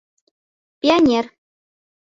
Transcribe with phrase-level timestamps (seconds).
[0.79, 1.21] ПИОНЕР